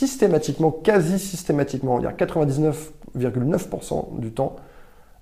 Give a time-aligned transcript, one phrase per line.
[0.00, 4.56] systématiquement, quasi systématiquement, on va dire 99,9% du temps,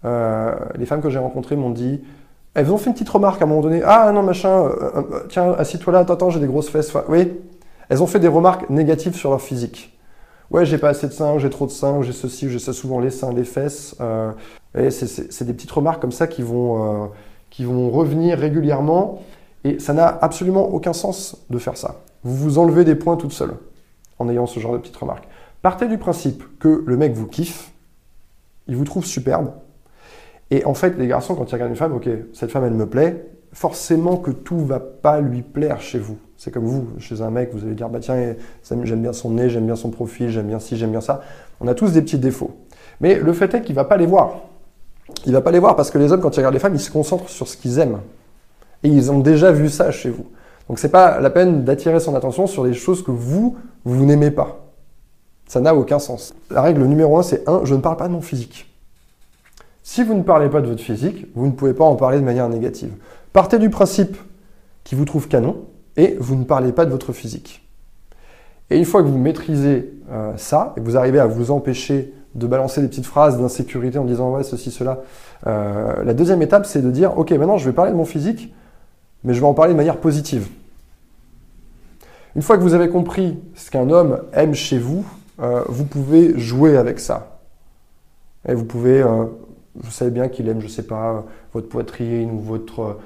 [0.05, 2.01] euh, les femmes que j'ai rencontrées m'ont dit,
[2.55, 5.27] elles ont fait une petite remarque à un moment donné, ah non machin, euh, euh,
[5.29, 6.93] tiens, assis-toi là, attends, j'ai des grosses fesses.
[7.09, 7.33] oui,
[7.89, 9.99] elles ont fait des remarques négatives sur leur physique.
[10.53, 13.01] Ouais, j'ai pas assez de seins, j'ai trop de seins, j'ai ceci, j'ai ça, souvent
[13.01, 13.97] les seins, les fesses.
[14.75, 17.11] c'est des petites remarques comme ça qui vont,
[17.51, 19.23] qui vont revenir régulièrement.
[19.65, 21.97] Et ça n'a absolument aucun sens de faire ça.
[22.23, 23.55] Vous vous enlevez des points toute seule
[24.19, 25.29] en ayant ce genre de petites remarques.
[25.63, 27.73] Partez du principe que le mec vous kiffe,
[28.67, 29.51] il vous trouve superbe.
[30.51, 32.87] Et en fait, les garçons, quand ils regardent une femme, ok, cette femme, elle me
[32.87, 36.19] plaît, forcément que tout va pas lui plaire chez vous.
[36.37, 38.35] C'est comme vous, chez un mec, vous allez dire, bah tiens,
[38.85, 41.23] j'aime bien son nez, j'aime bien son profil, j'aime bien ci, j'aime bien ça.
[41.61, 42.57] On a tous des petits défauts.
[43.01, 44.43] Mais le fait est qu'il va pas les voir.
[45.27, 46.81] Il va pas les voir parce que les hommes, quand ils regardent les femmes, ils
[46.81, 48.01] se concentrent sur ce qu'ils aiment.
[48.83, 50.27] Et ils ont déjà vu ça chez vous.
[50.69, 53.57] Donc c'est pas la peine d'attirer son attention sur des choses que vous,
[53.95, 54.67] vous n'aimez pas.
[55.47, 56.35] Ça n'a aucun sens.
[56.51, 58.67] La règle numéro un, c'est un, je ne parle pas de mon physique.
[59.83, 62.25] Si vous ne parlez pas de votre physique, vous ne pouvez pas en parler de
[62.25, 62.93] manière négative.
[63.33, 64.17] Partez du principe
[64.85, 65.65] qui vous trouve canon
[65.97, 67.67] et vous ne parlez pas de votre physique.
[68.69, 72.13] Et une fois que vous maîtrisez euh, ça et que vous arrivez à vous empêcher
[72.35, 75.01] de balancer des petites phrases d'insécurité en disant ouais ceci cela,
[75.47, 78.53] euh, la deuxième étape c'est de dire ok maintenant je vais parler de mon physique,
[79.25, 80.49] mais je vais en parler de manière positive.
[82.39, 85.05] Une fois que vous avez compris ce qu'un homme aime chez vous,
[85.41, 87.41] euh, vous pouvez jouer avec ça.
[88.47, 89.25] Et vous pouvez, euh,
[89.75, 92.99] vous savez bien qu'il aime, je sais pas, votre poitrine ou votre,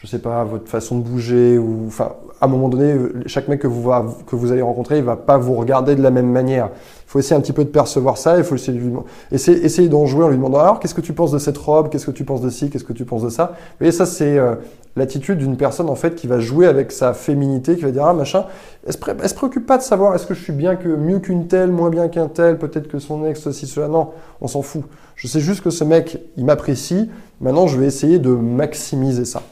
[0.00, 2.94] je sais pas, votre façon de bouger ou, enfin, à un moment donné,
[3.26, 3.90] chaque mec que vous,
[4.26, 6.70] que vous allez rencontrer, il va pas vous regarder de la même manière.
[7.08, 8.38] Il faut essayer un petit peu de percevoir ça.
[8.38, 11.58] Il faut essayer, d'en jouer en lui demandant alors qu'est-ce que tu penses de cette
[11.58, 13.46] robe, qu'est-ce que tu penses de ci, qu'est-ce que tu penses de ça?
[13.56, 14.54] Vous voyez, ça c'est euh,
[14.94, 18.14] l'attitude d'une personne en fait qui va jouer avec sa féminité, qui va dire ah
[18.14, 18.44] machin.
[18.86, 21.48] Elle se, se préoccupe pas de savoir est-ce que je suis bien que mieux qu'une
[21.48, 23.88] telle, moins bien qu'un tel, peut-être que son ex ceci cela.
[23.88, 24.10] Non,
[24.40, 24.84] on s'en fout.
[25.16, 27.10] Je sais juste que ce mec, il m'apprécie.
[27.40, 29.42] Maintenant, je vais essayer de maximiser ça.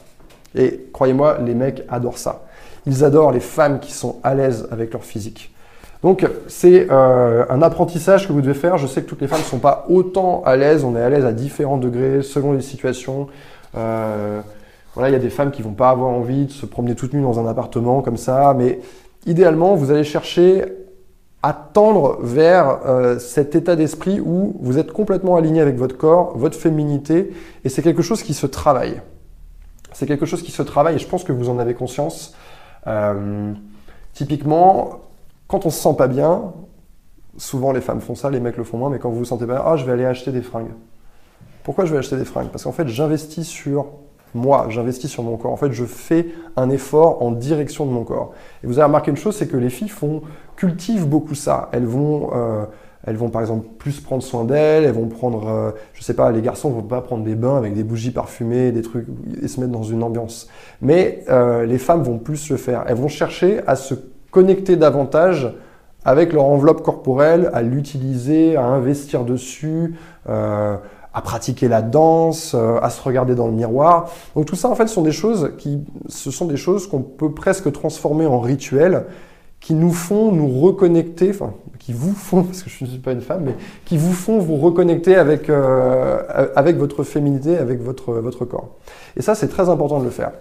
[0.57, 2.43] Et croyez-moi, les mecs adorent ça.
[2.85, 5.53] Ils adorent les femmes qui sont à l'aise avec leur physique.
[6.03, 8.77] Donc c'est euh, un apprentissage que vous devez faire.
[8.77, 10.83] Je sais que toutes les femmes ne sont pas autant à l'aise.
[10.83, 13.27] On est à l'aise à différents degrés selon les situations.
[13.75, 14.41] Euh,
[14.93, 17.13] voilà, il y a des femmes qui vont pas avoir envie de se promener toutes
[17.13, 18.79] nues dans un appartement comme ça, mais
[19.27, 20.65] idéalement, vous allez chercher
[21.43, 26.35] à tendre vers euh, cet état d'esprit où vous êtes complètement aligné avec votre corps,
[26.35, 27.31] votre féminité,
[27.63, 29.01] et c'est quelque chose qui se travaille.
[29.97, 32.35] C'est quelque chose qui se travaille, et je pense que vous en avez conscience.
[32.85, 33.51] Euh,
[34.13, 34.99] typiquement,
[35.47, 36.53] quand on se sent pas bien,
[37.35, 39.47] souvent les femmes font ça, les mecs le font moins, mais quand vous vous sentez
[39.47, 40.69] pas bien, ah, je vais aller acheter des fringues.
[41.63, 42.49] Pourquoi je vais acheter des fringues?
[42.49, 43.87] Parce qu'en fait, j'investis sur
[44.35, 45.51] moi, j'investis sur mon corps.
[45.51, 48.33] En fait, je fais un effort en direction de mon corps.
[48.63, 50.21] Et vous avez remarqué une chose, c'est que les filles font,
[50.57, 51.69] cultivent beaucoup ça.
[51.71, 52.65] Elles vont, euh,
[53.07, 56.29] elles vont par exemple plus prendre soin d'elles, elles vont prendre, euh, je sais pas,
[56.29, 59.07] les garçons vont pas prendre des bains avec des bougies parfumées, des trucs,
[59.41, 60.49] et se mettre dans une ambiance.
[60.81, 62.83] Mais euh, les femmes vont plus le faire.
[62.85, 63.93] Elles vont chercher à se
[64.29, 65.53] connecter davantage
[66.03, 69.95] avec leur enveloppe corporelle, à l'utiliser, à investir dessus,
[70.27, 70.75] euh,
[71.13, 74.11] à pratiquer la danse, à se regarder dans le miroir.
[74.35, 75.79] Donc tout ça, en fait, sont des choses qui,
[76.09, 79.05] ce sont des choses qu'on peut presque transformer en rituels
[79.59, 83.11] qui nous font nous reconnecter, enfin, qui vous font, parce que je ne suis pas
[83.11, 86.21] une femme, mais qui vous font vous reconnecter avec, euh,
[86.55, 88.69] avec votre féminité, avec votre, votre corps.
[89.15, 90.31] Et ça, c'est très important de le faire.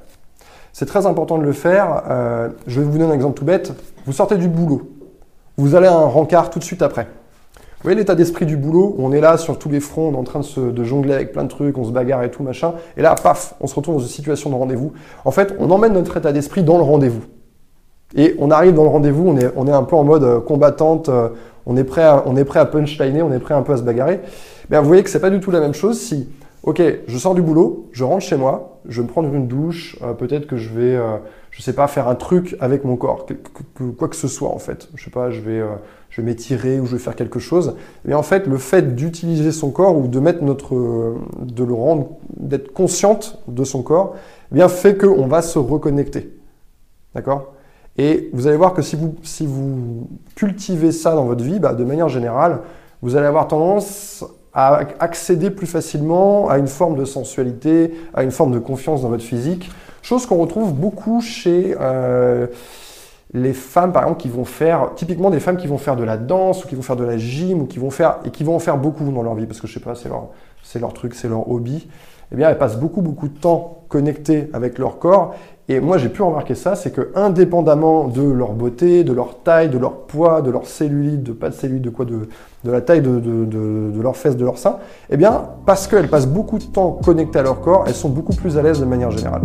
[0.72, 2.02] C'est très important de le faire.
[2.10, 3.72] Euh, je vais vous donner un exemple tout bête.
[4.04, 4.90] Vous sortez du boulot.
[5.56, 7.04] Vous allez à un rencard tout de suite après.
[7.04, 10.16] Vous voyez l'état d'esprit du boulot on est là sur tous les fronts, on est
[10.16, 12.42] en train de, se, de jongler avec plein de trucs, on se bagarre et tout,
[12.42, 12.74] machin.
[12.96, 14.92] Et là, paf, on se retrouve dans une situation de rendez-vous.
[15.24, 17.22] En fait, on emmène notre état d'esprit dans le rendez-vous.
[18.14, 20.40] Et on arrive dans le rendez-vous, on est, on est un peu en mode euh,
[20.40, 21.30] combattante, euh,
[21.66, 23.76] on est prêt à, on est prêt à punchliner, on est prêt un peu à
[23.76, 24.20] se bagarrer.
[24.70, 26.28] Mais vous voyez que c'est pas du tout la même chose si,
[26.62, 29.98] ok, je sors du boulot, je rentre chez moi, je vais me prendre une douche,
[30.02, 30.96] euh, peut-être que je vais,
[31.50, 33.26] je sais pas, faire un truc avec mon corps,
[33.98, 34.88] quoi que ce soit en fait.
[34.94, 35.60] Je sais pas, je vais,
[36.10, 37.74] je vais m'étirer ou je vais faire quelque chose.
[38.04, 42.10] Mais en fait, le fait d'utiliser son corps ou de mettre notre, de le rendre,
[42.36, 44.14] d'être consciente de son corps,
[44.52, 46.32] eh bien fait qu'on va se reconnecter.
[47.14, 47.55] D'accord?
[47.98, 51.74] Et vous allez voir que si vous, si vous cultivez ça dans votre vie, bah,
[51.74, 52.60] de manière générale,
[53.02, 58.30] vous allez avoir tendance à accéder plus facilement à une forme de sensualité, à une
[58.30, 59.70] forme de confiance dans votre physique,
[60.02, 62.46] chose qu'on retrouve beaucoup chez, euh,
[63.34, 66.16] les femmes, par exemple, qui vont faire, typiquement des femmes qui vont faire de la
[66.16, 68.54] danse ou qui vont faire de la gym ou qui vont faire, et qui vont
[68.54, 70.28] en faire beaucoup dans leur vie, parce que je sais pas, c'est leur,
[70.62, 71.88] c'est leur truc, c'est leur hobby,
[72.32, 75.34] eh bien, elles passent beaucoup, beaucoup de temps connectées avec leur corps.
[75.68, 79.68] Et moi, j'ai pu remarquer ça, c'est que indépendamment de leur beauté, de leur taille,
[79.68, 82.28] de leur poids, de leur cellulite, de pas de cellulite, de quoi, de,
[82.64, 84.78] de la taille de, de, de, de leurs fesses, de leurs seins,
[85.10, 88.34] eh bien, parce qu'elles passent beaucoup de temps connectées à leur corps, elles sont beaucoup
[88.34, 89.42] plus à l'aise de manière générale.